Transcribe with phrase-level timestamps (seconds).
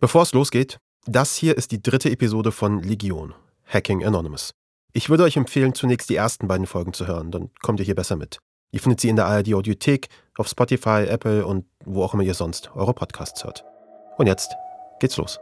[0.00, 3.34] Bevor es losgeht, das hier ist die dritte Episode von Legion,
[3.66, 4.54] Hacking Anonymous.
[4.92, 7.96] Ich würde euch empfehlen, zunächst die ersten beiden Folgen zu hören, dann kommt ihr hier
[7.96, 8.38] besser mit.
[8.70, 10.06] Ihr findet sie in der ARD Audiothek,
[10.36, 13.64] auf Spotify, Apple und wo auch immer ihr sonst eure Podcasts hört.
[14.18, 14.54] Und jetzt
[15.00, 15.40] geht's los.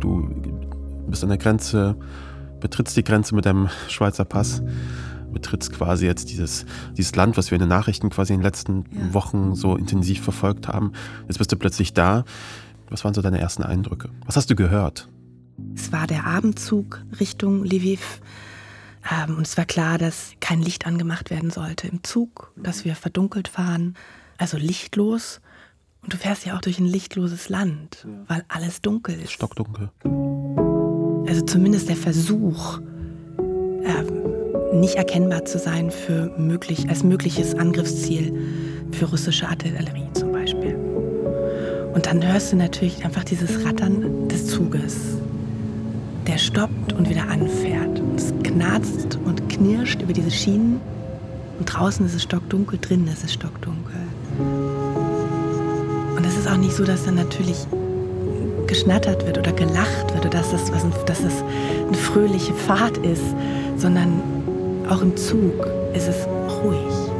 [0.00, 0.28] Du
[1.06, 1.96] bist an der Grenze,
[2.60, 4.60] betrittst die Grenze mit deinem Schweizer Pass,
[5.32, 8.84] betrittst quasi jetzt dieses, dieses Land, was wir in den Nachrichten quasi in den letzten
[8.90, 9.14] ja.
[9.14, 10.92] Wochen so intensiv verfolgt haben.
[11.28, 12.24] Jetzt bist du plötzlich da.
[12.88, 14.10] Was waren so deine ersten Eindrücke?
[14.26, 15.08] Was hast du gehört?
[15.74, 18.20] Es war der Abendzug Richtung Lviv.
[19.10, 22.94] Ähm, und es war klar, dass kein Licht angemacht werden sollte im Zug, dass wir
[22.94, 23.94] verdunkelt fahren,
[24.38, 25.40] also lichtlos.
[26.02, 29.32] Und du fährst ja auch durch ein lichtloses Land, weil alles dunkel ist.
[29.32, 29.90] Stockdunkel.
[31.28, 32.80] Also zumindest der Versuch,
[33.84, 34.39] ähm,
[34.72, 38.32] nicht erkennbar zu sein für möglich, als mögliches Angriffsziel
[38.92, 40.76] für russische Artillerie zum Beispiel.
[41.94, 44.96] Und dann hörst du natürlich einfach dieses Rattern des Zuges,
[46.26, 47.98] der stoppt und wieder anfährt.
[47.98, 50.80] Und es knarzt und knirscht über diese Schienen.
[51.58, 53.96] Und draußen ist es stockdunkel, drinnen ist es stockdunkel.
[56.16, 57.66] Und es ist auch nicht so, dass dann natürlich
[58.66, 61.42] geschnattert wird oder gelacht wird oder dass das, was, dass das
[61.88, 63.24] eine fröhliche Fahrt ist,
[63.76, 64.22] sondern
[64.90, 67.10] auch im Zug ist es ruhig.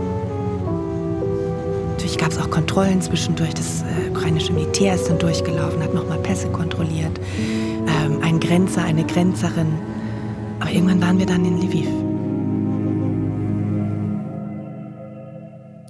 [1.93, 3.55] Natürlich gab es auch Kontrollen zwischendurch.
[3.55, 7.21] Das äh, ukrainische Militär ist dann durchgelaufen, hat nochmal Pässe kontrolliert.
[7.39, 9.79] Ähm, ein Grenzer, eine Grenzerin.
[10.59, 11.89] Aber irgendwann waren wir dann in Lviv.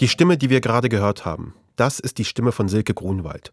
[0.00, 3.52] Die Stimme, die wir gerade gehört haben, das ist die Stimme von Silke Grunwald.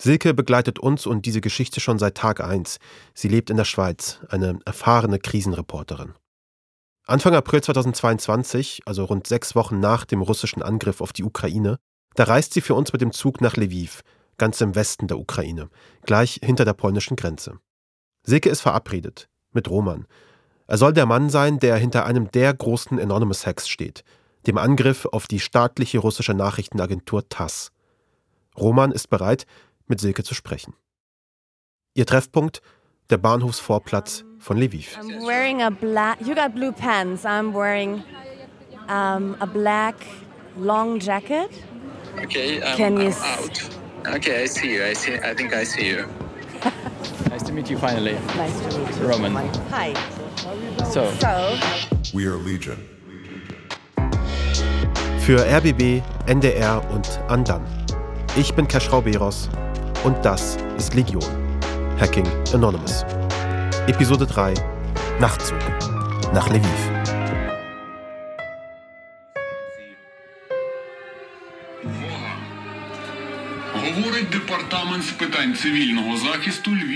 [0.00, 2.78] Silke begleitet uns und diese Geschichte schon seit Tag 1.
[3.14, 6.14] Sie lebt in der Schweiz, eine erfahrene Krisenreporterin.
[7.08, 11.78] Anfang April 2022, also rund sechs Wochen nach dem russischen Angriff auf die Ukraine,
[12.16, 14.02] da reist sie für uns mit dem Zug nach Lviv,
[14.36, 15.70] ganz im Westen der Ukraine,
[16.02, 17.60] gleich hinter der polnischen Grenze.
[18.24, 20.06] Silke ist verabredet mit Roman.
[20.66, 24.04] Er soll der Mann sein, der hinter einem der großen Anonymous Hacks steht,
[24.46, 27.72] dem Angriff auf die staatliche russische Nachrichtenagentur TASS.
[28.54, 29.46] Roman ist bereit,
[29.86, 30.74] mit Silke zu sprechen.
[31.94, 32.60] Ihr Treffpunkt
[33.10, 34.96] der Bahnhofsvorplatz von Lviv.
[34.98, 36.20] I'm wearing a black.
[36.20, 37.24] You got blue pants.
[37.24, 38.02] I'm wearing
[38.88, 39.94] um, a black
[40.58, 41.50] long jacket.
[42.22, 43.60] Okay, I'm, Can you out.
[44.14, 44.84] Okay, I see you.
[44.84, 45.14] I see.
[45.14, 46.06] I think I see you.
[47.30, 48.14] nice to meet you finally.
[48.36, 49.06] Nice to meet you.
[49.06, 49.34] Roman.
[49.70, 49.94] Hi.
[50.84, 51.58] So, So,
[52.14, 52.76] We are Legion.
[55.20, 57.62] Für RBB, NDR und Andan.
[58.36, 59.50] Ich bin Kaschrau Beros
[60.04, 61.47] und das ist Legion.
[62.00, 63.04] Hacking Anonymous.
[63.88, 64.54] Episode 3
[65.18, 65.58] Nachtzug
[66.32, 66.70] nach Lviv.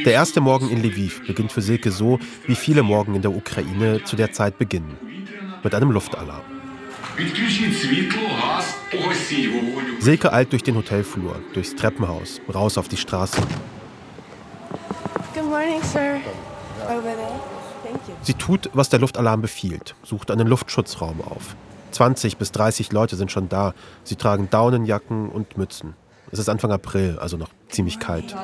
[0.04, 4.04] Der erste Morgen in Lviv beginnt für Silke so, wie viele Morgen in der Ukraine
[4.04, 4.96] zu der Zeit beginnen.
[5.64, 6.42] Mit einem Luftalarm.
[9.98, 13.42] Silke eilt durch den Hotelflur, durchs Treppenhaus, raus auf die Straße
[15.62, 16.20] morning, sir.
[16.84, 17.40] Over there.
[17.84, 18.14] Thank you.
[18.22, 21.56] Sie tut, was der Luftalarm befiehlt, sucht einen Luftschutzraum auf.
[21.92, 23.74] 20 bis 30 Leute sind schon da.
[24.04, 25.94] Sie tragen Daunenjacken und Mützen.
[26.30, 28.34] Es ist Anfang April, also noch ziemlich kalt.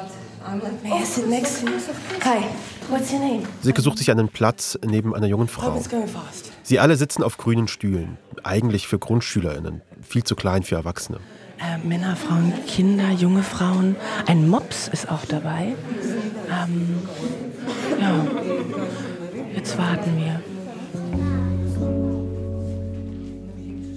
[3.63, 5.83] Silke sucht sich einen Platz neben einer jungen Frau.
[6.63, 11.19] Sie alle sitzen auf grünen Stühlen, eigentlich für GrundschülerInnen, viel zu klein für Erwachsene.
[11.61, 13.97] Äh, Männer, Frauen, Kinder, junge Frauen.
[14.27, 15.75] Ein Mops ist auch dabei.
[16.49, 16.99] Ähm,
[18.01, 18.27] ja,
[19.55, 20.41] jetzt warten wir.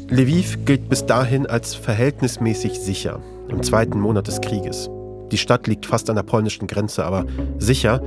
[0.09, 4.89] Lviv gilt bis dahin als verhältnismäßig sicher, im zweiten Monat des Krieges.
[5.31, 7.25] Die Stadt liegt fast an der polnischen Grenze, aber
[7.57, 8.01] sicher,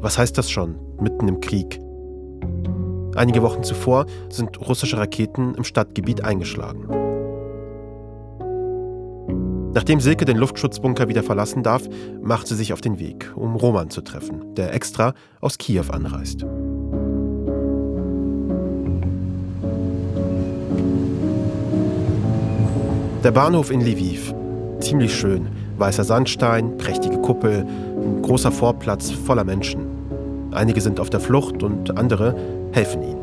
[0.00, 1.78] was heißt das schon, mitten im Krieg?
[3.14, 7.09] Einige Wochen zuvor sind russische Raketen im Stadtgebiet eingeschlagen.
[9.72, 11.82] Nachdem Silke den Luftschutzbunker wieder verlassen darf,
[12.20, 16.44] macht sie sich auf den Weg, um Roman zu treffen, der extra aus Kiew anreist.
[23.22, 24.34] Der Bahnhof in Lviv.
[24.80, 25.46] Ziemlich schön.
[25.78, 29.86] Weißer Sandstein, prächtige Kuppel, ein großer Vorplatz voller Menschen.
[30.50, 32.34] Einige sind auf der Flucht und andere
[32.72, 33.20] helfen ihnen.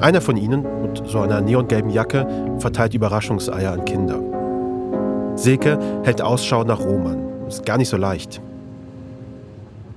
[0.00, 2.26] Einer von ihnen, mit so einer neongelben Jacke,
[2.58, 4.29] verteilt Überraschungseier an Kinder.
[5.40, 7.46] Silke hält Ausschau nach Roman.
[7.48, 8.40] Ist gar nicht so leicht.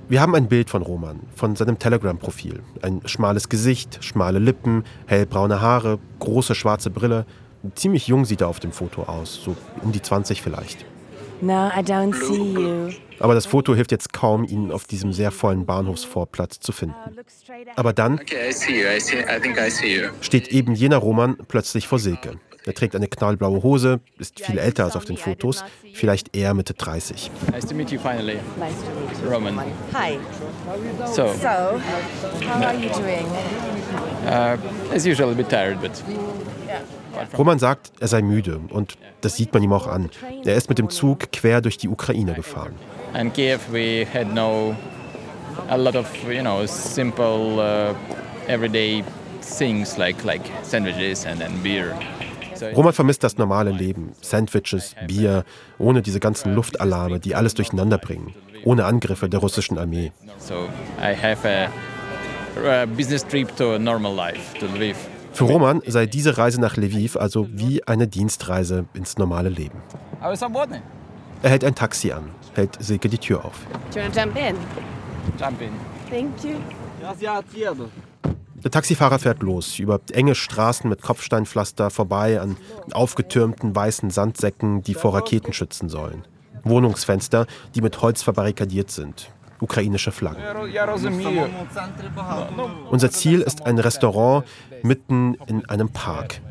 [0.09, 2.61] Wir haben ein Bild von Roman, von seinem Telegram-Profil.
[2.81, 7.25] Ein schmales Gesicht, schmale Lippen, hellbraune Haare, große schwarze Brille,
[7.75, 10.85] Ziemlich jung sieht er auf dem Foto aus, so um die 20 vielleicht.
[11.39, 12.89] No, I don't see you.
[13.19, 16.95] Aber das Foto hilft jetzt kaum, ihn auf diesem sehr vollen Bahnhofsvorplatz zu finden.
[17.75, 18.87] Aber dann Okay, I see you.
[18.87, 19.19] I see.
[19.19, 20.09] I think I see you.
[20.19, 22.37] steht eben jener Roman plötzlich vor Silke.
[22.65, 25.63] Er trägt eine knallblaue Hose, ist viel älter als auf den Fotos,
[25.93, 27.29] vielleicht eher Mitte 30.
[27.51, 28.37] Nice to meet you finally.
[28.57, 29.29] Nice to meet you.
[29.29, 29.57] Roman.
[29.93, 30.17] Hi.
[31.07, 33.25] So, So, how are you doing?
[34.25, 34.57] uh,
[34.95, 35.91] as usual, a bit tired, but
[37.37, 40.09] Roman sagt, er sei müde und das sieht man ihm auch an.
[40.45, 42.73] Er ist mit dem Zug quer durch die Ukraine gefahren.
[43.19, 44.75] in Kiev we had no
[45.69, 47.93] a lot of you know simple uh,
[48.51, 49.03] everyday
[49.41, 51.93] things like like sandwiches and then beer.
[52.75, 54.13] Roman vermisst das normale Leben.
[54.21, 55.43] Sandwiches, Bier,
[55.77, 58.33] ohne diese ganzen Luftalarme, die alles durcheinander bringen.
[58.63, 60.11] Ohne Angriffe der russischen Armee.
[65.33, 69.81] Für Roman sei diese Reise nach Lviv also wie eine Dienstreise ins normale Leben.
[70.21, 73.59] Er hält ein Taxi an, hält Silke die Tür auf.
[73.93, 74.55] Jump in.
[75.39, 75.71] Jump in.
[76.09, 76.57] Thank you.
[78.63, 82.55] Der Taxifahrer fährt los, über enge Straßen mit Kopfsteinpflaster vorbei an
[82.93, 86.23] aufgetürmten weißen Sandsäcken, die vor Raketen schützen sollen.
[86.63, 87.45] Wohnungsfenster,
[87.75, 89.31] die mit Holz verbarrikadiert sind.
[89.59, 90.41] Ukrainische Flaggen.
[92.89, 94.45] Unser Ziel ist ein Restaurant
[94.81, 96.41] mitten in einem Park.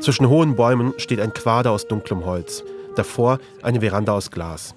[0.00, 2.64] Zwischen hohen Bäumen steht ein Quader aus dunklem Holz.
[2.96, 4.74] Davor eine Veranda aus Glas.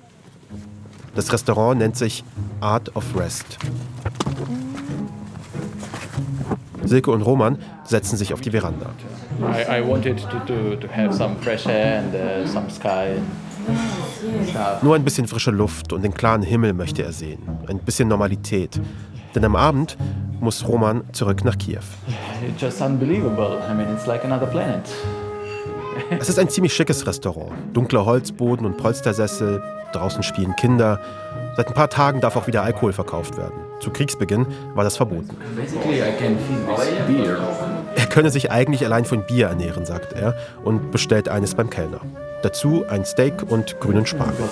[1.15, 2.23] Das Restaurant nennt sich
[2.61, 3.57] Art of Rest.
[6.83, 8.87] Silke und Roman setzen sich auf die Veranda.
[9.39, 13.19] I, I wanted to, to, to have some fresh air and uh, some sky.
[14.49, 14.81] Stuff.
[14.81, 17.39] Nur ein bisschen frische Luft und den klaren Himmel möchte er sehen.
[17.67, 18.79] Ein bisschen Normalität.
[19.35, 19.97] Denn am Abend
[20.39, 21.81] muss Roman zurück nach Kiew.
[22.47, 23.59] It's just unbelievable.
[23.69, 24.89] I mean, it's like another planet.
[26.19, 27.51] Es ist ein ziemlich schickes Restaurant.
[27.73, 29.61] Dunkler Holzboden und Polstersessel.
[29.93, 30.99] Draußen spielen Kinder.
[31.55, 33.53] Seit ein paar Tagen darf auch wieder Alkohol verkauft werden.
[33.79, 34.45] Zu Kriegsbeginn
[34.75, 35.35] war das verboten.
[37.95, 42.01] Er könne sich eigentlich allein von Bier ernähren, sagt er und bestellt eines beim Kellner.
[42.43, 44.45] Dazu ein Steak und grünen Spargel.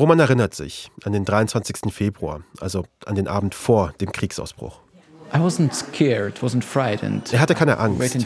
[0.00, 1.92] Roman erinnert sich an den 23.
[1.92, 4.80] Februar, also an den Abend vor dem Kriegsausbruch.
[5.30, 5.40] Er
[7.38, 8.16] hatte keine Angst,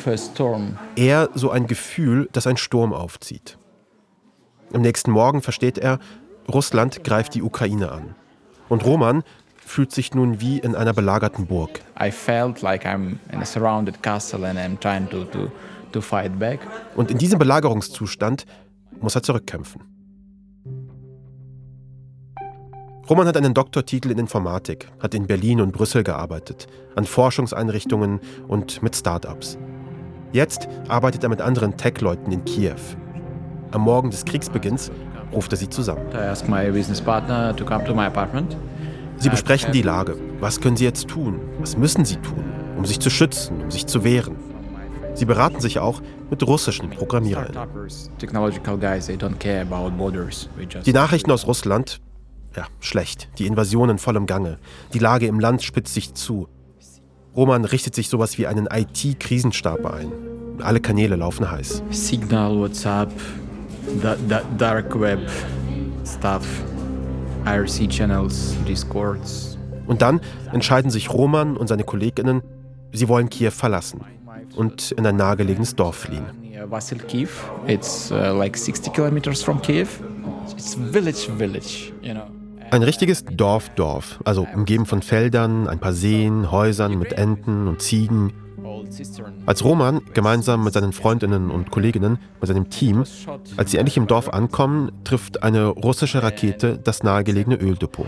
[0.94, 3.58] eher so ein Gefühl, dass ein Sturm aufzieht.
[4.72, 5.98] Am nächsten Morgen versteht er,
[6.48, 8.14] Russland greift die Ukraine an.
[8.68, 9.24] Und Roman
[9.56, 11.80] fühlt sich nun wie in einer belagerten Burg.
[12.00, 15.50] I felt like I'm in a surrounded castle and I'm trying to, to,
[15.90, 16.60] to fight back.
[16.94, 18.46] Und in diesem Belagerungszustand
[19.00, 19.93] muss er zurückkämpfen.
[23.08, 26.66] Roman hat einen Doktortitel in Informatik, hat in Berlin und Brüssel gearbeitet,
[26.96, 28.18] an Forschungseinrichtungen
[28.48, 29.58] und mit Start-ups.
[30.32, 32.80] Jetzt arbeitet er mit anderen Tech-Leuten in Kiew.
[33.72, 34.90] Am Morgen des Kriegsbeginns
[35.34, 36.06] ruft er sie zusammen.
[39.18, 40.16] Sie besprechen die Lage.
[40.40, 41.40] Was können sie jetzt tun?
[41.60, 42.44] Was müssen sie tun,
[42.78, 44.36] um sich zu schützen, um sich zu wehren?
[45.12, 47.52] Sie beraten sich auch mit russischen Programmierern.
[50.84, 52.00] Die Nachrichten aus Russland,
[52.56, 53.28] ja, schlecht.
[53.38, 54.58] Die Invasion in vollem Gange.
[54.92, 56.48] Die Lage im Land spitzt sich zu.
[57.36, 60.12] Roman richtet sich sowas wie einen IT-Krisenstab ein.
[60.62, 61.82] Alle Kanäle laufen heiß.
[61.90, 63.10] Signal, WhatsApp,
[64.00, 65.28] da, da, Dark Web
[66.06, 66.46] stuff,
[67.44, 69.58] IRC channels, Discords.
[69.86, 70.20] Und dann
[70.52, 72.42] entscheiden sich Roman und seine Kolleginnen,
[72.92, 74.02] sie wollen Kiew verlassen
[74.56, 76.24] und in ein nahegelegenes Dorf fliehen.
[76.40, 80.00] Near Vasilkiv, it's uh, like 60 kilometers from Kiev.
[80.52, 82.33] It's village, village, you know.
[82.74, 88.32] Ein richtiges Dorf-Dorf, also umgeben von Feldern, ein paar Seen, Häusern mit Enten und Ziegen.
[89.46, 93.04] Als Roman gemeinsam mit seinen Freundinnen und Kolleginnen, mit seinem Team,
[93.56, 98.06] als sie endlich im Dorf ankommen, trifft eine russische Rakete das nahegelegene Öldepot.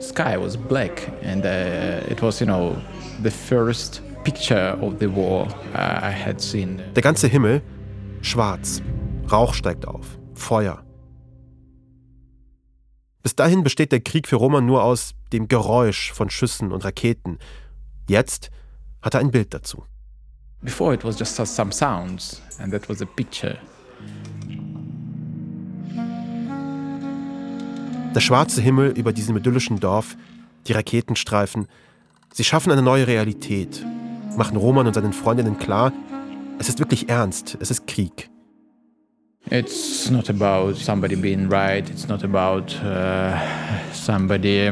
[0.00, 2.74] sky was black and uh, it was you know
[3.22, 7.60] the first picture of the war uh, i had seen Der ganze Himmel
[8.22, 8.80] schwarz,
[9.30, 10.82] Rauch steigt auf, Feuer.
[13.22, 17.38] Bis dahin besteht der Krieg für Roman nur aus dem Geräusch von Schüssen und Raketen.
[18.08, 18.50] Jetzt
[19.02, 19.84] hat er ein Bild dazu.
[20.62, 23.56] before it was just some sounds and that was a picture
[28.14, 30.16] Der schwarze Himmel über diesem idyllischen Dorf,
[30.66, 31.68] die Raketenstreifen,
[32.32, 33.86] sie schaffen eine neue Realität,
[34.36, 35.92] machen Roman und seinen Freundinnen klar,
[36.60, 37.56] Es ist wirklich ernst.
[37.58, 38.29] Es ist Krieg.
[39.48, 41.88] It's not about somebody being right.
[41.88, 43.36] It's not about uh,
[43.92, 44.70] somebody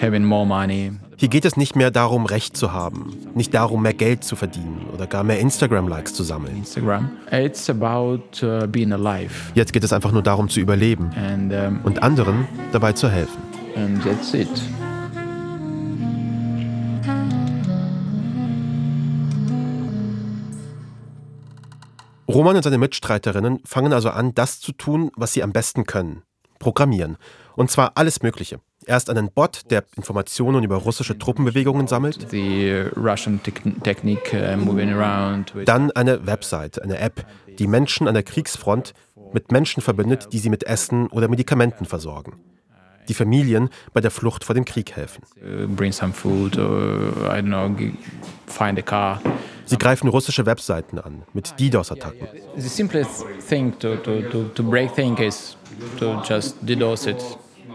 [0.00, 0.92] having more money.
[1.16, 4.86] Hier geht es nicht mehr darum, Recht zu haben, nicht darum, mehr Geld zu verdienen
[4.92, 6.56] oder gar mehr Instagram-Likes zu sammeln.
[6.56, 7.08] Instagram.
[7.30, 9.30] It's about uh, being alive.
[9.54, 13.40] Jetzt geht es einfach nur darum, zu überleben and um, und anderen dabei zu helfen.
[13.76, 14.48] And that's it.
[22.34, 26.24] Roman und seine Mitstreiterinnen fangen also an, das zu tun, was sie am besten können.
[26.58, 27.16] Programmieren.
[27.54, 28.58] Und zwar alles Mögliche.
[28.86, 32.26] Erst einen Bot, der Informationen über russische Truppenbewegungen sammelt.
[32.32, 32.88] Uh,
[35.64, 37.24] Dann eine Website, eine App,
[37.58, 38.94] die Menschen an der Kriegsfront
[39.32, 42.40] mit Menschen verbindet, die sie mit Essen oder Medikamenten versorgen.
[43.08, 45.22] Die Familien bei der Flucht vor dem Krieg helfen.
[49.66, 52.28] Sie greifen russische Webseiten an mit DDoS-Attacken.
[52.56, 55.56] The simplest thing to, to, to, to break things is
[55.98, 57.22] to just DDoS it.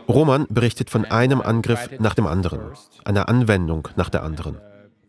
[0.07, 2.59] Roman berichtet von einem Angriff nach dem anderen,
[3.05, 4.57] einer Anwendung nach der anderen.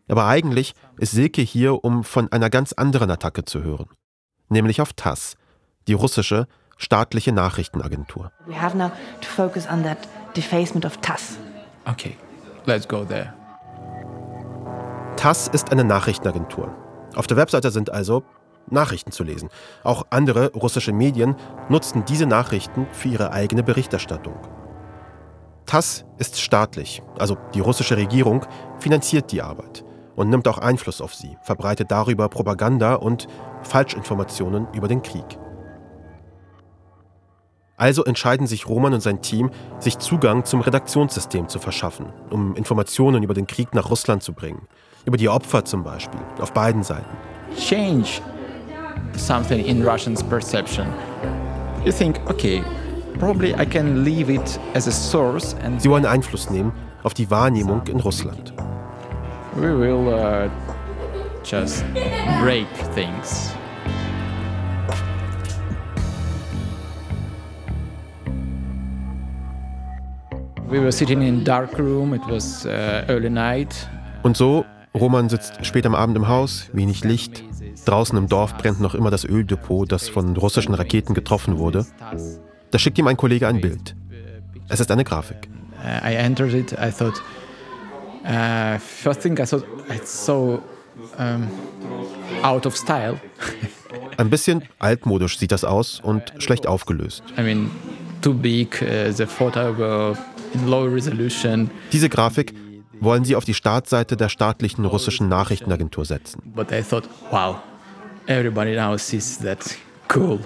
[0.07, 3.87] Aber eigentlich ist Silke hier, um von einer ganz anderen Attacke zu hören,
[4.49, 5.35] nämlich auf TASS,
[5.87, 6.47] die russische
[6.81, 8.31] staatliche Nachrichtenagentur.
[8.47, 9.97] We have now to focus on that
[10.35, 11.37] defacement of TASS.
[11.85, 12.17] Okay,
[12.65, 13.33] let's go there.
[15.15, 16.75] TASS ist eine Nachrichtenagentur.
[17.15, 18.23] Auf der Webseite sind also
[18.67, 19.49] Nachrichten zu lesen.
[19.83, 21.35] Auch andere russische Medien
[21.69, 24.35] nutzen diese Nachrichten für ihre eigene Berichterstattung.
[25.67, 28.45] TASS ist staatlich, also die russische Regierung
[28.79, 29.85] finanziert die Arbeit
[30.15, 33.27] und nimmt auch Einfluss auf sie, verbreitet darüber Propaganda und
[33.63, 35.37] Falschinformationen über den Krieg.
[37.81, 43.23] Also entscheiden sich Roman und sein Team, sich Zugang zum Redaktionssystem zu verschaffen, um Informationen
[43.23, 44.67] über den Krieg nach Russland zu bringen.
[45.05, 47.09] Über die Opfer zum Beispiel, auf beiden Seiten.
[47.57, 48.21] Change
[49.17, 50.85] something in Russians perception.
[51.83, 52.63] You think, okay,
[53.17, 56.71] probably I can leave it as a source and Sie wollen Einfluss nehmen
[57.01, 58.53] auf die Wahrnehmung in Russland.
[59.55, 60.47] we will uh,
[61.43, 61.83] just
[62.43, 63.55] break things.
[74.23, 77.43] Und so, Roman sitzt spät am Abend im Haus, wenig Licht.
[77.85, 81.85] Draußen im Dorf brennt noch immer das Öldepot, das von russischen Raketen getroffen wurde.
[82.71, 83.95] Da schickt ihm ein Kollege ein Bild.
[84.69, 85.49] Es ist eine Grafik.
[85.83, 86.71] Uh, I entered it.
[86.73, 87.21] I thought,
[88.23, 90.63] uh, first thing I thought, it's so
[91.17, 91.49] um,
[92.43, 93.19] out of style.
[94.17, 97.23] Ein bisschen altmodisch sieht das aus und schlecht aufgelöst.
[97.37, 97.71] I mean,
[98.21, 98.81] too big.
[98.81, 100.15] Uh, the photo were
[100.53, 101.69] in low resolution.
[101.91, 102.53] Diese Grafik
[102.99, 106.41] wollen sie auf die Startseite der staatlichen russischen Nachrichtenagentur setzen.
[106.55, 107.57] But I thought, wow,
[108.27, 109.75] everybody now sees that.
[110.13, 110.39] Cool.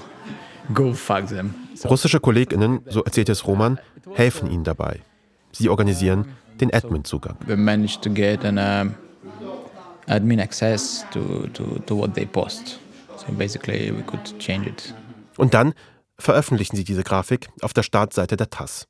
[0.73, 1.53] Go fuck them.
[1.75, 3.79] So, Russische KollegInnen, so erzählt es Roman,
[4.13, 5.01] helfen ihnen dabei.
[5.51, 6.25] Sie organisieren
[6.59, 7.37] den Admin-Zugang.
[7.47, 8.95] we managed to get an um,
[10.07, 12.79] admin access to, to, to what they post.
[13.17, 14.93] So basically, we could change it.
[15.37, 15.73] Und dann
[16.17, 18.87] veröffentlichen sie diese Grafik auf der Startseite der TASS.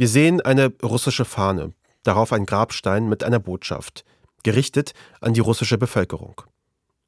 [0.00, 1.72] Wir sehen eine russische Fahne,
[2.04, 4.04] darauf ein Grabstein mit einer Botschaft,
[4.44, 6.40] gerichtet an die russische Bevölkerung.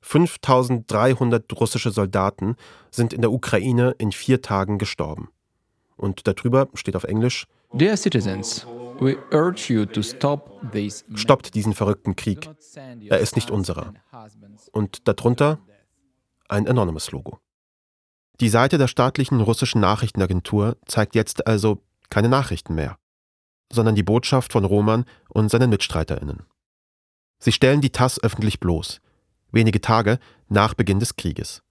[0.01, 2.57] 5300 russische Soldaten
[2.91, 5.29] sind in der Ukraine in vier Tagen gestorben.
[5.97, 8.67] Und darüber steht auf Englisch, Dear citizens,
[8.99, 11.05] we urge you to stop this.
[11.15, 12.51] stoppt diesen verrückten Krieg.
[13.09, 13.95] Er ist nicht unserer.
[14.73, 15.61] Und darunter
[16.49, 17.39] ein Anonymous-Logo.
[18.41, 22.97] Die Seite der staatlichen russischen Nachrichtenagentur zeigt jetzt also keine Nachrichten mehr,
[23.73, 26.43] sondern die Botschaft von Roman und seinen MitstreiterInnen.
[27.39, 29.01] Sie stellen die TASS öffentlich bloß,
[29.51, 31.63] wenige Tage nach Beginn des Krieges.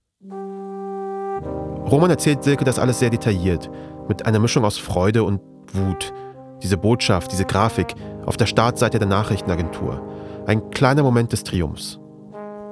[1.90, 3.70] Roman erzählt Silke das alles sehr detailliert,
[4.08, 5.42] mit einer Mischung aus Freude und
[5.74, 6.14] Wut.
[6.62, 10.02] Diese Botschaft, diese Grafik auf der Startseite der Nachrichtenagentur.
[10.46, 12.00] Ein kleiner Moment des Triumphs.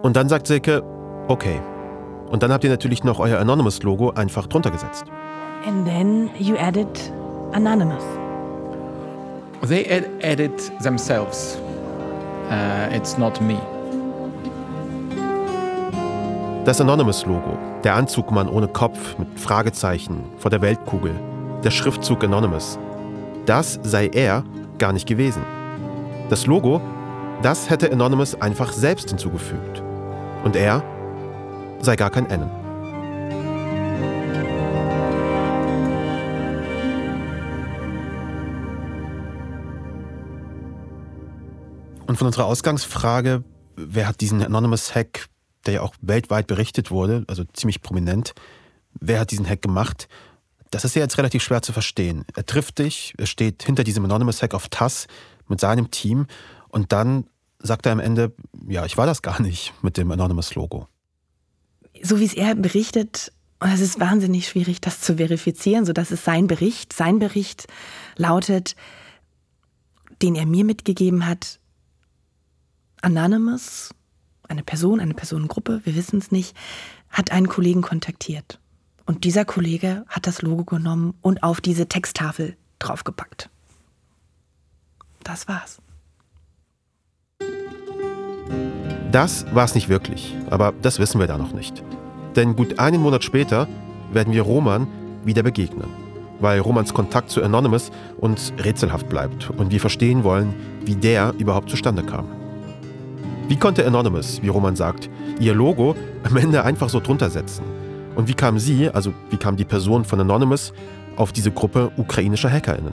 [0.04, 0.84] Und dann sagt Silke,
[1.28, 1.62] okay.
[2.30, 5.06] Und dann habt ihr natürlich noch euer Anonymous-Logo einfach drunter gesetzt.
[5.66, 6.88] And then you added
[7.58, 8.04] Anonymous.
[9.68, 11.58] They ed- edit themselves.
[12.52, 13.58] Uh, it's not me.
[16.66, 21.16] Das Anonymous-Logo, der Anzugmann ohne Kopf mit Fragezeichen vor der Weltkugel,
[21.64, 22.78] der Schriftzug Anonymous,
[23.48, 24.44] das sei er
[24.78, 25.42] gar nicht gewesen.
[26.30, 26.80] Das Logo,
[27.42, 29.82] das hätte Anonymous einfach selbst hinzugefügt.
[30.44, 30.84] Und er
[31.80, 32.52] sei gar kein Anon.
[42.18, 43.44] Und von unserer Ausgangsfrage,
[43.76, 45.28] wer hat diesen Anonymous Hack,
[45.68, 48.34] der ja auch weltweit berichtet wurde, also ziemlich prominent,
[49.00, 50.08] wer hat diesen Hack gemacht?
[50.72, 52.26] Das ist ja jetzt relativ schwer zu verstehen.
[52.36, 55.06] Er trifft dich, er steht hinter diesem Anonymous Hack auf TAS
[55.48, 56.26] mit seinem Team
[56.70, 57.28] und dann
[57.60, 58.34] sagt er am Ende,
[58.68, 60.88] ja, ich war das gar nicht mit dem Anonymous Logo.
[62.02, 66.26] So wie es er berichtet, es ist wahnsinnig schwierig, das zu verifizieren, so dass es
[66.26, 66.94] sein Bericht.
[66.94, 67.68] Sein Bericht
[68.16, 68.76] lautet,
[70.24, 71.60] den er mir mitgegeben hat,
[73.02, 73.94] Anonymous,
[74.48, 76.56] eine Person, eine Personengruppe, wir wissen es nicht,
[77.10, 78.60] hat einen Kollegen kontaktiert.
[79.06, 83.50] Und dieser Kollege hat das Logo genommen und auf diese Texttafel draufgepackt.
[85.24, 85.80] Das war's.
[89.12, 91.84] Das war's nicht wirklich, aber das wissen wir da noch nicht.
[92.36, 93.68] Denn gut einen Monat später
[94.12, 94.88] werden wir Roman
[95.24, 95.88] wieder begegnen,
[96.40, 100.54] weil Romans Kontakt zu Anonymous uns rätselhaft bleibt und wir verstehen wollen,
[100.86, 102.28] wie der überhaupt zustande kam.
[103.48, 107.64] Wie konnte Anonymous, wie Roman sagt, ihr Logo am Ende einfach so drunter setzen?
[108.14, 110.74] Und wie kam sie, also wie kam die Person von Anonymous,
[111.16, 112.92] auf diese Gruppe ukrainischer HackerInnen?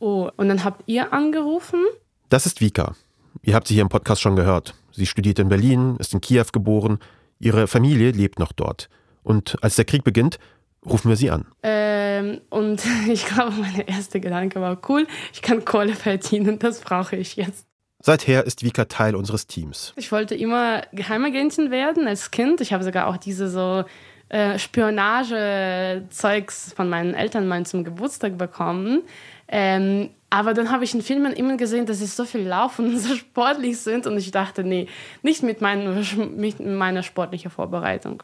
[0.00, 1.84] Oh, und dann habt ihr angerufen?
[2.28, 2.96] Das ist Vika.
[3.42, 4.74] Ihr habt sie hier im Podcast schon gehört.
[4.90, 6.98] Sie studiert in Berlin, ist in Kiew geboren.
[7.38, 8.88] Ihre Familie lebt noch dort.
[9.22, 10.40] Und als der Krieg beginnt,
[10.88, 11.46] rufen wir sie an.
[11.62, 17.16] Ähm, und ich glaube, mein erster Gedanke war, cool, ich kann Kohle verdienen, das brauche
[17.16, 17.66] ich jetzt.
[18.02, 19.92] Seither ist Vika Teil unseres Teams.
[19.96, 22.60] Ich wollte immer Geheimagentin werden als Kind.
[22.60, 23.84] Ich habe sogar auch diese so
[24.28, 29.02] äh, Spionage-Zeugs von meinen Eltern mal zum Geburtstag bekommen.
[29.48, 32.98] Ähm, aber dann habe ich in Filmen immer gesehen, dass sie so viel laufen und
[32.98, 34.06] so sportlich sind.
[34.06, 34.88] Und ich dachte, nee,
[35.22, 38.22] nicht mit, meinen, mit meiner sportlichen Vorbereitung.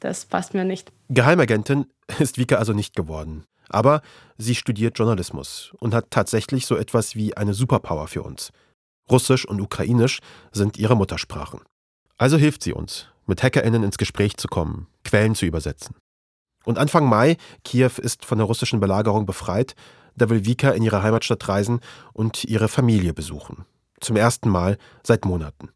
[0.00, 0.92] Das passt mir nicht.
[1.08, 1.86] Geheimagentin
[2.18, 3.44] ist Vika also nicht geworden.
[3.68, 4.00] Aber
[4.38, 8.52] sie studiert Journalismus und hat tatsächlich so etwas wie eine Superpower für uns.
[9.10, 10.20] Russisch und Ukrainisch
[10.52, 11.60] sind ihre Muttersprachen.
[12.16, 15.96] Also hilft sie uns, mit HackerInnen ins Gespräch zu kommen, Quellen zu übersetzen.
[16.64, 19.74] Und Anfang Mai, Kiew ist von der russischen Belagerung befreit,
[20.16, 21.80] da will Vika in ihre Heimatstadt reisen
[22.12, 23.66] und ihre Familie besuchen.
[24.00, 25.70] Zum ersten Mal seit Monaten.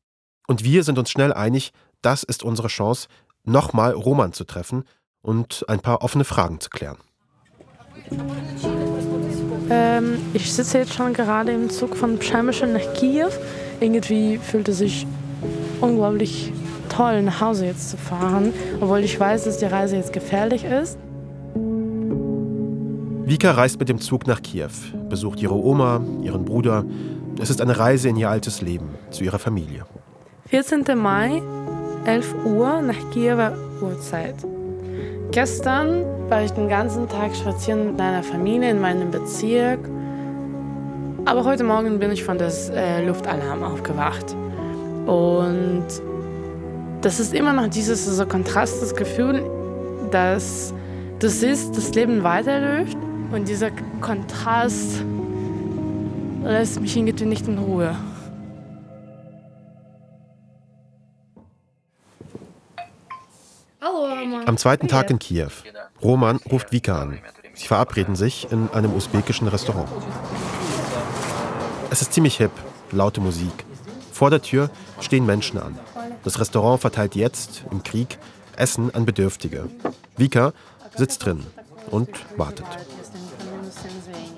[0.48, 3.08] Und wir sind uns schnell einig, das ist unsere Chance,
[3.44, 4.84] nochmal Roman zu treffen
[5.22, 6.98] und ein paar offene Fragen zu klären.
[9.70, 13.30] Ähm, ich sitze jetzt schon gerade im Zug von Przemyśl nach Kiew.
[13.80, 15.06] Irgendwie fühlt es sich
[15.80, 16.52] unglaublich
[16.88, 20.98] toll, nach Hause jetzt zu fahren, obwohl ich weiß, dass die Reise jetzt gefährlich ist.
[23.24, 24.70] Vika reist mit dem Zug nach Kiew,
[25.08, 26.84] besucht ihre Oma, ihren Bruder.
[27.40, 29.86] Es ist eine Reise in ihr altes Leben, zu ihrer Familie.
[30.48, 30.84] 14.
[30.98, 31.40] Mai,
[32.04, 34.34] 11 Uhr nach Kiewer Uhrzeit.
[35.32, 39.78] Gestern war ich den ganzen Tag spazieren mit meiner Familie in meinem Bezirk.
[41.24, 44.34] Aber heute Morgen bin ich von dem äh, Luftalarm aufgewacht.
[45.06, 45.84] Und
[47.02, 49.42] das ist immer noch dieses so Kontrast, das Gefühl,
[50.10, 50.74] dass
[51.18, 52.96] du siehst, das Leben weiterläuft
[53.32, 55.04] und dieser Kontrast
[56.44, 57.94] lässt mich irgendwie nicht in Ruhe.
[63.80, 65.50] Am zweiten Tag in Kiew.
[66.02, 67.18] Roman ruft Vika an.
[67.54, 69.88] Sie verabreden sich in einem usbekischen Restaurant.
[71.90, 72.50] Es ist ziemlich hip,
[72.92, 73.64] laute Musik.
[74.12, 75.78] Vor der Tür stehen Menschen an.
[76.24, 78.18] Das Restaurant verteilt jetzt, im Krieg,
[78.56, 79.68] Essen an Bedürftige.
[80.16, 80.52] Vika
[80.96, 81.46] sitzt drin
[81.90, 82.66] und wartet.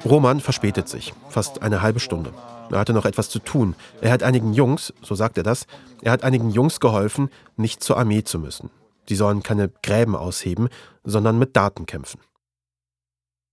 [0.04, 2.32] Roman verspätet sich, fast eine halbe Stunde.
[2.70, 3.74] Er hatte noch etwas zu tun.
[4.00, 5.66] Er hat einigen Jungs, so sagt er das,
[6.00, 8.70] er hat einigen Jungs geholfen, nicht zur Armee zu müssen.
[9.08, 10.68] Sie sollen keine Gräben ausheben,
[11.04, 12.20] sondern mit Daten kämpfen.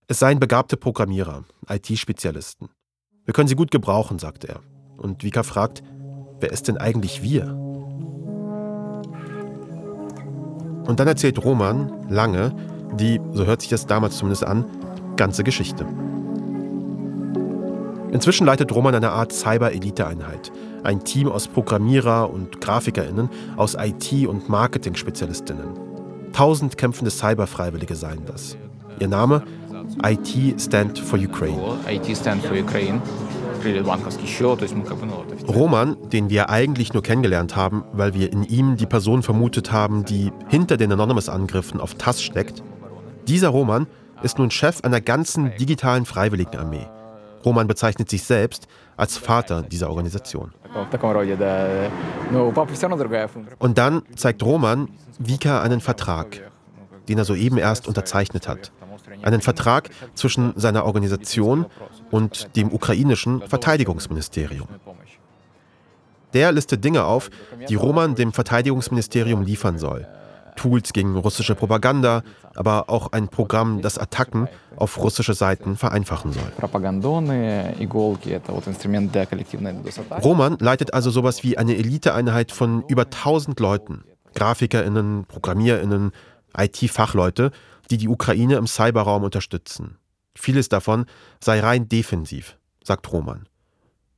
[0.06, 2.68] Es seien begabte Programmierer, IT-Spezialisten.
[3.24, 4.60] Wir können sie gut gebrauchen, sagt er.
[4.96, 5.82] Und Vika fragt,
[6.40, 7.54] wer ist denn eigentlich wir?
[10.86, 12.54] Und dann erzählt Roman lange
[12.94, 14.64] die, so hört sich das damals zumindest an,
[15.16, 15.86] ganze Geschichte.
[18.12, 20.50] Inzwischen leitet Roman eine Art Cyber-Elite-Einheit.
[20.82, 25.68] Ein Team aus Programmierer und GrafikerInnen, aus IT- und Marketing-SpezialistInnen.
[26.32, 28.56] Tausend kämpfende Cyber-Freiwillige seien das.
[28.98, 29.42] Ihr Name?
[30.04, 31.58] IT Stand for Ukraine.
[31.88, 33.00] IT Stand for Ukraine.
[35.48, 40.04] Roman, den wir eigentlich nur kennengelernt haben, weil wir in ihm die Person vermutet haben,
[40.04, 42.62] die hinter den Anonymous-Angriffen auf TAS steckt,
[43.28, 43.86] dieser Roman
[44.22, 46.86] ist nun Chef einer ganzen digitalen Freiwilligenarmee.
[47.44, 50.52] Roman bezeichnet sich selbst als Vater dieser Organisation.
[53.58, 56.50] Und dann zeigt Roman Vika einen Vertrag,
[57.08, 58.72] den er soeben erst unterzeichnet hat.
[59.22, 61.66] einen Vertrag zwischen seiner Organisation
[62.10, 64.68] und dem ukrainischen Verteidigungsministerium.
[66.32, 67.30] Der listet Dinge auf,
[67.68, 70.06] die Roman dem Verteidigungsministerium liefern soll.
[70.60, 72.22] Tools gegen russische Propaganda,
[72.54, 74.46] aber auch ein Programm, das Attacken
[74.76, 76.52] auf russische Seiten vereinfachen soll.
[80.22, 86.12] Roman leitet also sowas wie eine Eliteeinheit von über 1000 Leuten, GrafikerInnen, ProgrammierInnen,
[86.54, 87.52] IT-Fachleute,
[87.90, 89.96] die die Ukraine im Cyberraum unterstützen.
[90.34, 91.06] Vieles davon
[91.42, 93.48] sei rein defensiv, sagt Roman.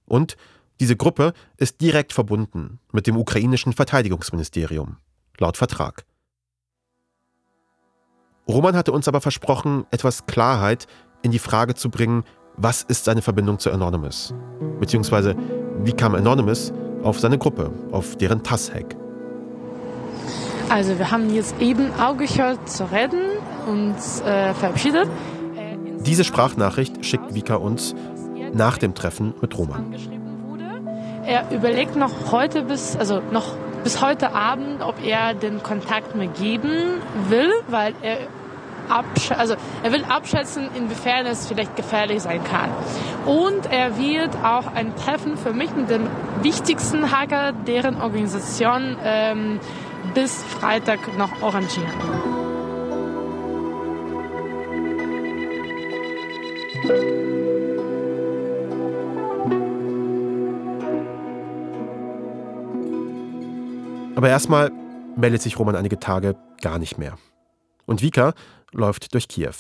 [0.07, 0.37] Und
[0.81, 4.96] diese Gruppe ist direkt verbunden mit dem ukrainischen Verteidigungsministerium,
[5.38, 6.05] laut Vertrag.
[8.48, 10.87] Roman hatte uns aber versprochen, etwas Klarheit
[11.22, 12.24] in die Frage zu bringen,
[12.57, 14.35] was ist seine Verbindung zu Anonymous?
[14.81, 15.37] Beziehungsweise,
[15.83, 18.96] wie kam Anonymous auf seine Gruppe, auf deren TAS-Hack?
[20.68, 23.20] Also wir haben jetzt eben aufgehört zu reden
[23.66, 23.94] und
[24.26, 25.09] äh, verabschiedet.
[26.00, 27.94] Diese Sprachnachricht schickt Vika uns
[28.52, 29.94] nach dem Treffen mit Roman.
[31.24, 36.29] Er überlegt noch heute bis, also noch bis heute Abend, ob er den Kontakt mir
[36.29, 38.18] geben will, weil er
[39.37, 42.71] also er will abschätzen, inwiefern es vielleicht gefährlich sein kann.
[43.27, 46.09] Und er wird auch ein Treffen für mich mit dem
[46.42, 49.61] wichtigsten Hacker deren Organisation ähm,
[50.14, 52.41] bis Freitag noch arrangieren.
[64.22, 64.70] Aber erstmal
[65.16, 67.14] meldet sich Roman einige Tage gar nicht mehr.
[67.87, 68.35] Und Vika
[68.70, 69.50] läuft durch Kiew,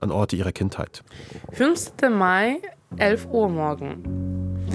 [0.00, 1.02] an Orte ihrer Kindheit.
[1.50, 2.12] 15.
[2.12, 2.58] Mai,
[2.96, 4.68] 11 Uhr morgen.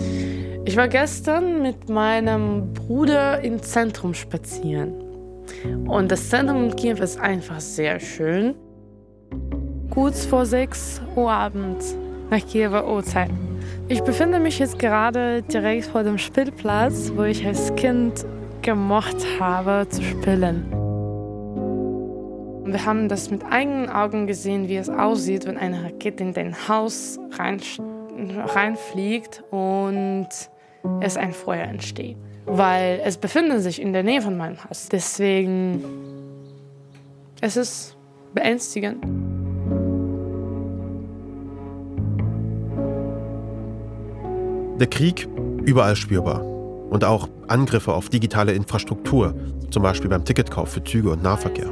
[0.65, 4.91] Ich war gestern mit meinem Bruder im Zentrum spazieren.
[5.87, 8.55] Und das Zentrum in Kiew ist einfach sehr schön.
[9.89, 11.95] Kurz vor 6 Uhr abends
[12.29, 13.31] nach Kiewer Uhrzeit.
[13.87, 18.25] Ich befinde mich jetzt gerade direkt vor dem Spielplatz, wo ich als Kind
[18.63, 20.65] gemocht habe zu spielen.
[22.65, 26.67] Wir haben das mit eigenen Augen gesehen, wie es aussieht, wenn eine Rakete in dein
[26.67, 27.59] Haus rein,
[28.47, 30.29] reinfliegt und
[31.01, 32.17] es ein Feuer entsteht.
[32.45, 34.87] Weil es befindet sich in der Nähe von meinem Haus.
[34.89, 35.83] Deswegen
[37.41, 37.97] es ist
[38.33, 39.03] beängstigend.
[44.79, 45.27] Der Krieg
[45.65, 46.52] überall spürbar
[46.93, 49.33] und auch Angriffe auf digitale Infrastruktur,
[49.71, 51.71] zum Beispiel beim Ticketkauf für Züge und Nahverkehr.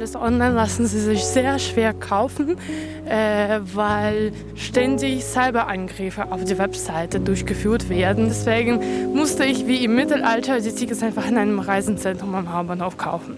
[0.00, 2.56] Das online lassen sie sich sehr schwer kaufen,
[3.04, 8.28] äh, weil ständig Cyberangriffe auf die Webseite durchgeführt werden.
[8.28, 13.36] Deswegen musste ich wie im Mittelalter die Tickets einfach in einem Reisenzentrum am Hauptbahnhof kaufen.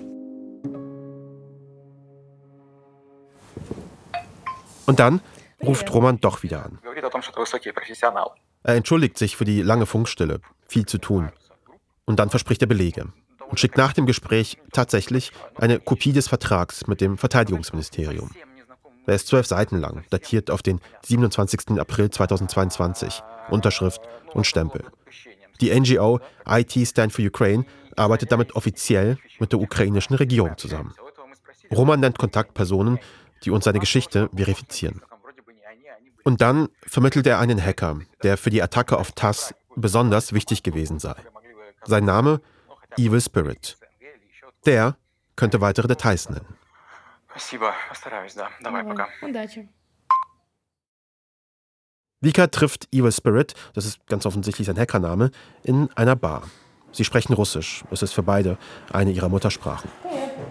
[4.87, 5.21] Und dann
[5.65, 6.79] ruft Roman doch wieder an.
[8.65, 11.31] Er entschuldigt sich für die lange Funkstille, viel zu tun.
[12.05, 13.13] Und dann verspricht er Belege
[13.49, 18.31] und schickt nach dem Gespräch tatsächlich eine Kopie des Vertrags mit dem Verteidigungsministerium.
[19.07, 21.79] Er ist zwölf Seiten lang, datiert auf den 27.
[21.79, 23.21] April 2022,
[23.51, 24.01] Unterschrift
[24.33, 24.85] und Stempel.
[25.61, 27.65] Die NGO IT Stand for Ukraine
[27.97, 30.95] arbeitet damit offiziell mit der ukrainischen Regierung zusammen.
[31.71, 32.99] Roman nennt Kontaktpersonen,
[33.45, 35.03] die uns seine Geschichte verifizieren.
[36.25, 40.99] Und dann vermittelt er einen Hacker, der für die Attacke auf TASS besonders wichtig gewesen
[40.99, 41.15] sei.
[41.85, 42.41] Sein Name
[42.97, 43.79] Evil Spirit.
[44.67, 44.97] Der
[45.35, 46.57] könnte weitere Details nennen.
[52.21, 55.31] Vika trifft Evil Spirit, das ist ganz offensichtlich sein Hackername,
[55.65, 56.49] in einer Bar.
[56.93, 58.59] Sie sprechen Russisch, es ist für beide
[58.93, 59.91] eine ihrer Muttersprachen.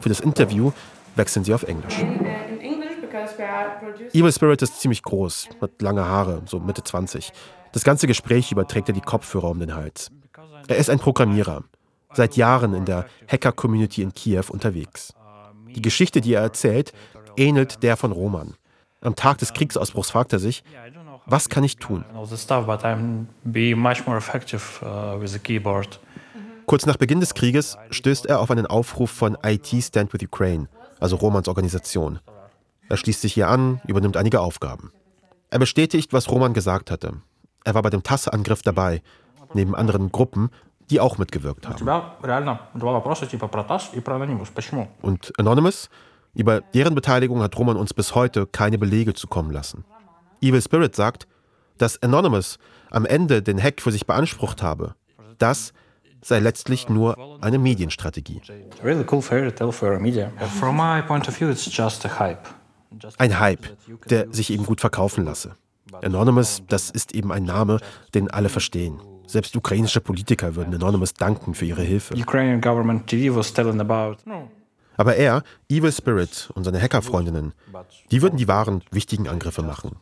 [0.01, 0.73] Für das Interview
[1.15, 2.03] wechseln sie auf Englisch.
[4.13, 7.31] Evil Spirit ist ziemlich groß, hat lange Haare, so Mitte 20.
[7.71, 10.11] Das ganze Gespräch überträgt er die Kopfhörer um den Hals.
[10.67, 11.63] Er ist ein Programmierer,
[12.13, 15.13] seit Jahren in der Hacker-Community in Kiew unterwegs.
[15.67, 16.91] Die Geschichte, die er erzählt,
[17.37, 18.55] ähnelt der von Roman.
[19.01, 20.63] Am Tag des Kriegsausbruchs fragt er sich,
[21.25, 22.03] was kann ich tun?
[26.65, 30.67] Kurz nach Beginn des Krieges stößt er auf einen Aufruf von IT Stand with Ukraine,
[30.99, 32.19] also Romans Organisation.
[32.91, 34.91] Er schließt sich hier an, übernimmt einige Aufgaben.
[35.49, 37.13] Er bestätigt, was Roman gesagt hatte.
[37.63, 39.01] Er war bei dem TASS-Angriff dabei,
[39.53, 40.49] neben anderen Gruppen,
[40.89, 41.77] die auch mitgewirkt haben.
[45.01, 45.89] Und Anonymous?
[46.33, 49.85] Über deren Beteiligung hat Roman uns bis heute keine Belege zukommen lassen.
[50.41, 51.27] Evil Spirit sagt,
[51.77, 54.95] dass Anonymous am Ende den Hack für sich beansprucht habe.
[55.37, 55.71] Das
[56.21, 58.41] sei letztlich nur eine Medienstrategie.
[58.83, 60.29] Really cool fairy tale for a media.
[60.59, 62.45] From my point of view, it's just a hype.
[63.17, 63.77] Ein Hype,
[64.09, 65.55] der sich eben gut verkaufen lasse.
[66.01, 67.79] Anonymous, das ist eben ein Name,
[68.13, 68.99] den alle verstehen.
[69.27, 72.15] Selbst ukrainische Politiker würden Anonymous danken für ihre Hilfe.
[74.97, 77.53] Aber er, Evil Spirit und seine Hackerfreundinnen,
[78.11, 79.95] die würden die wahren, wichtigen Angriffe machen.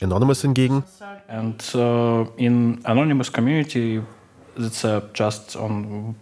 [0.00, 0.84] Anonymous hingegen.
[1.28, 4.02] And uh, in Anonymous community,
[4.56, 6.14] it's uh, just on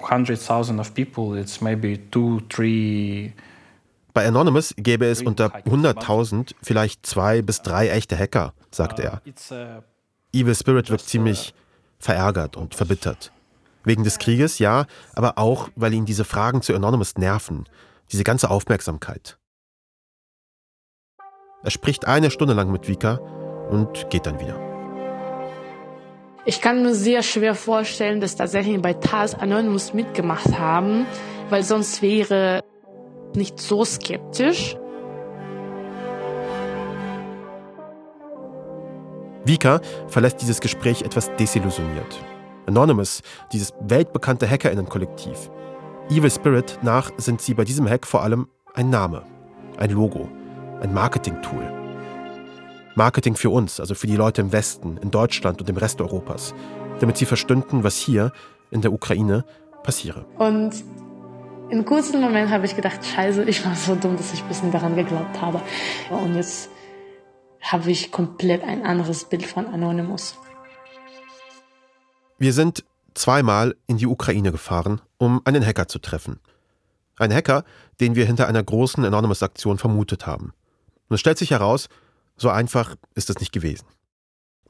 [0.00, 1.38] hundred thousand of people.
[1.38, 3.32] It's maybe two, three.
[4.12, 9.22] Bei Anonymous gäbe es unter 100.000 vielleicht zwei bis drei echte Hacker, sagte er.
[10.32, 11.54] Evil Spirit wirkt ziemlich
[11.98, 13.32] verärgert und verbittert.
[13.84, 17.66] Wegen des Krieges, ja, aber auch, weil ihn diese Fragen zu Anonymous nerven,
[18.12, 19.38] diese ganze Aufmerksamkeit.
[21.62, 23.16] Er spricht eine Stunde lang mit Vika
[23.70, 24.58] und geht dann wieder.
[26.46, 31.06] Ich kann mir sehr schwer vorstellen, dass tatsächlich bei TAS Anonymous mitgemacht haben,
[31.50, 32.62] weil sonst wäre
[33.36, 34.76] nicht so skeptisch.
[39.44, 42.22] Vika verlässt dieses Gespräch etwas desillusioniert.
[42.66, 45.50] Anonymous, dieses weltbekannte Hackerinnenkollektiv.
[46.10, 49.22] Evil Spirit nach sind sie bei diesem Hack vor allem ein Name,
[49.76, 50.28] ein Logo,
[50.80, 51.72] ein Marketing-Tool.
[52.94, 56.54] Marketing für uns, also für die Leute im Westen, in Deutschland und im Rest Europas,
[57.00, 58.32] damit sie verstünden, was hier
[58.70, 59.44] in der Ukraine
[59.82, 60.26] passiere.
[60.38, 60.72] Und
[61.70, 64.72] im kurzen Moment habe ich gedacht, scheiße, ich war so dumm, dass ich ein bisschen
[64.72, 65.62] daran geglaubt habe.
[66.10, 66.68] Und jetzt
[67.60, 70.36] habe ich komplett ein anderes Bild von Anonymous.
[72.38, 76.40] Wir sind zweimal in die Ukraine gefahren, um einen Hacker zu treffen.
[77.18, 77.64] Ein Hacker,
[78.00, 80.54] den wir hinter einer großen Anonymous-Aktion vermutet haben.
[81.08, 81.88] Und es stellt sich heraus,
[82.36, 83.86] so einfach ist es nicht gewesen.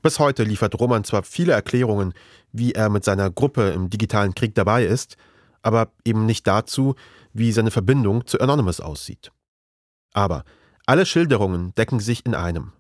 [0.02, 2.14] Bis heute liefert Roman zwar viele Erklärungen,
[2.52, 5.16] wie er mit seiner Gruppe im digitalen Krieg dabei ist,
[5.62, 6.94] aber eben nicht dazu,
[7.32, 9.32] wie seine Verbindung zu Anonymous aussieht.
[10.12, 10.44] Aber
[10.86, 12.72] alle Schilderungen decken sich in einem.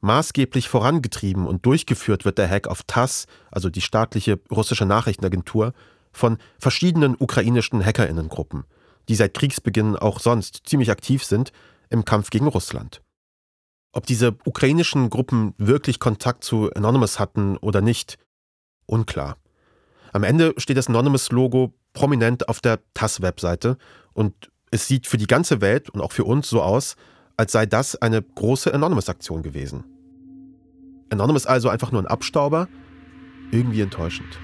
[0.00, 5.72] Maßgeblich vorangetrieben und durchgeführt wird der Hack auf TASS, also die staatliche russische Nachrichtenagentur,
[6.12, 8.64] von verschiedenen ukrainischen Hackerinnengruppen,
[9.08, 11.52] die seit Kriegsbeginn auch sonst ziemlich aktiv sind
[11.90, 13.02] im Kampf gegen Russland.
[13.92, 18.18] Ob diese ukrainischen Gruppen wirklich Kontakt zu Anonymous hatten oder nicht,
[18.86, 19.38] unklar.
[20.12, 23.78] Am Ende steht das Anonymous-Logo prominent auf der TASS-Webseite
[24.12, 26.96] und es sieht für die ganze Welt und auch für uns so aus,
[27.36, 29.84] als sei das eine große Anonymous-Aktion gewesen.
[31.10, 32.68] Anonymous also einfach nur ein Abstauber?
[33.50, 34.38] Irgendwie enttäuschend.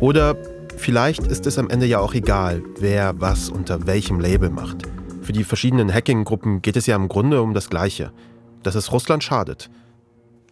[0.00, 0.34] Oder
[0.78, 4.78] vielleicht ist es am Ende ja auch egal, wer was unter welchem Label macht.
[5.22, 8.12] Für die verschiedenen Hacking-Gruppen geht es ja im Grunde um das Gleiche,
[8.62, 9.70] dass es Russland schadet.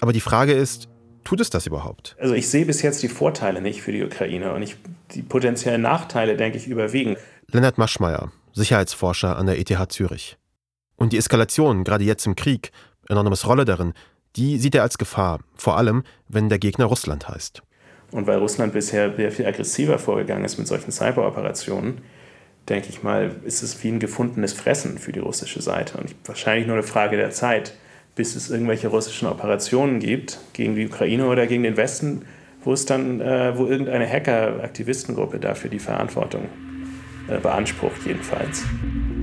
[0.00, 0.88] Aber die Frage ist,
[1.24, 2.16] tut es das überhaupt?
[2.20, 4.76] Also ich sehe bis jetzt die Vorteile nicht für die Ukraine und ich,
[5.12, 7.16] die potenziellen Nachteile, denke ich, überwiegen.
[7.50, 10.36] Lennart Maschmeyer, Sicherheitsforscher an der ETH Zürich.
[10.96, 12.70] Und die Eskalation, gerade jetzt im Krieg,
[13.08, 13.94] Anonymous Rolle darin,
[14.36, 17.62] die sieht er als Gefahr, vor allem wenn der Gegner Russland heißt.
[18.10, 22.00] Und weil Russland bisher sehr viel aggressiver vorgegangen ist mit solchen Cyberoperationen,
[22.68, 25.98] denke ich mal, ist es wie ein gefundenes Fressen für die russische Seite.
[25.98, 27.74] Und wahrscheinlich nur eine Frage der Zeit,
[28.14, 32.22] bis es irgendwelche russischen Operationen gibt gegen die Ukraine oder gegen den Westen,
[32.64, 36.42] wo es dann, äh, wo irgendeine Hacker-Aktivistengruppe dafür die Verantwortung
[37.28, 38.64] äh, beansprucht, jedenfalls.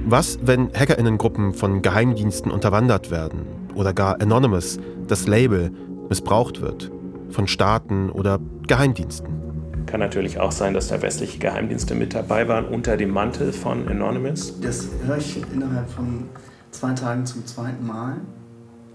[0.05, 5.71] Was, wenn Hackerinnengruppen von Geheimdiensten unterwandert werden oder gar Anonymous, das Label,
[6.10, 6.91] missbraucht wird?
[7.29, 9.44] Von Staaten oder Geheimdiensten?
[9.86, 13.88] Kann natürlich auch sein, dass da westliche Geheimdienste mit dabei waren unter dem Mantel von
[13.88, 14.60] Anonymous.
[14.60, 16.30] Das höre ich innerhalb von
[16.71, 18.17] zwei Tagen zum zweiten Mal.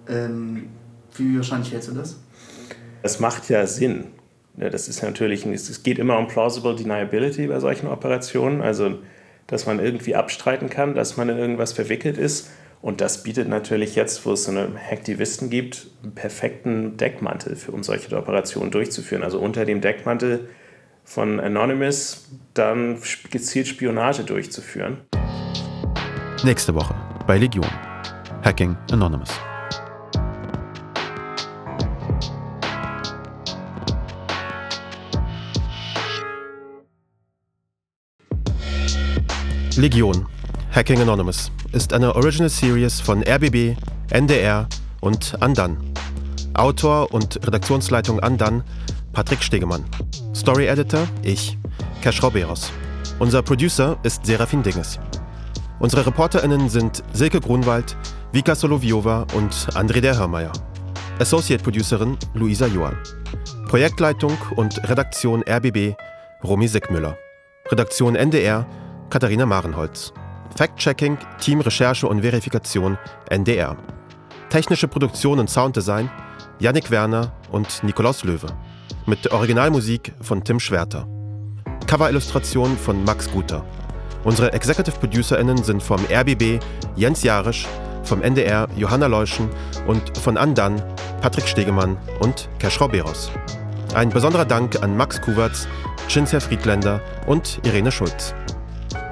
[0.08, 0.68] Ähm,
[1.16, 2.20] wie wahrscheinlich hältst du das?
[3.02, 4.08] Das macht ja Sinn.
[4.56, 8.98] Das ist natürlich, es geht immer um plausible deniability bei solchen Operationen, also
[9.46, 12.50] dass man irgendwie abstreiten kann, dass man in irgendwas verwickelt ist.
[12.82, 17.72] Und das bietet natürlich jetzt, wo es so eine Hacktivisten gibt, einen perfekten Deckmantel, für,
[17.72, 19.22] um solche Operationen durchzuführen.
[19.22, 20.48] Also unter dem Deckmantel
[21.10, 22.96] von Anonymous dann
[23.30, 24.98] gezielt Spionage durchzuführen.
[26.44, 26.94] Nächste Woche
[27.26, 27.66] bei Legion.
[28.44, 29.28] Hacking Anonymous.
[39.76, 40.26] Legion,
[40.72, 43.76] Hacking Anonymous, ist eine Original Series von RBB,
[44.10, 44.68] NDR
[45.00, 45.76] und Andan.
[46.54, 48.62] Autor und Redaktionsleitung Andan,
[49.12, 49.84] Patrick Stegemann.
[50.34, 51.58] Story Editor, ich,
[52.02, 52.72] Cash Roberos.
[53.18, 54.98] Unser Producer ist Serafin Dinges.
[55.80, 57.96] Unsere ReporterInnen sind Silke Grunwald,
[58.32, 60.52] Vika Soloviova und André der Hörmeier.
[61.18, 62.96] Associate Producerin Luisa Johann.
[63.68, 65.94] Projektleitung und Redaktion RBB
[66.44, 67.16] Romy Sickmüller.
[67.70, 68.66] Redaktion NDR
[69.10, 70.12] Katharina Marenholz.
[70.56, 72.96] Fact-Checking, Team Recherche und Verifikation
[73.28, 73.76] NDR.
[74.48, 76.10] Technische Produktion und Sounddesign
[76.60, 78.48] Yannick Werner und Nikolaus Löwe.
[79.06, 81.08] Mit Originalmusik von Tim Schwerter.
[81.86, 83.64] Coverillustration von Max Guter.
[84.24, 86.60] Unsere Executive ProducerInnen sind vom RBB
[86.96, 87.66] Jens Jarisch,
[88.04, 89.48] vom NDR Johanna Leuschen
[89.86, 90.82] und von Andan
[91.22, 93.30] Patrick Stegemann und Keschrau Beros.
[93.94, 95.66] Ein besonderer Dank an Max Kuwertz,
[96.08, 98.34] Cinzia Friedländer und Irene Schulz.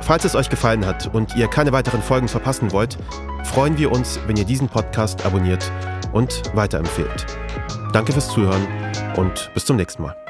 [0.03, 2.99] Falls es euch gefallen hat und ihr keine weiteren Folgen verpassen wollt,
[3.45, 5.73] freuen wir uns, wenn ihr diesen Podcast abonniert
[6.13, 7.27] und weiterempfehlt.
[7.93, 8.67] Danke fürs Zuhören
[9.17, 10.28] und bis zum nächsten Mal.